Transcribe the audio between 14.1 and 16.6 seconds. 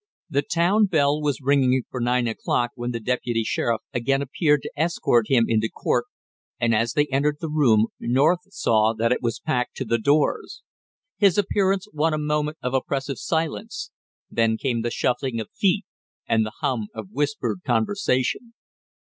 then came the shuffling of feet and the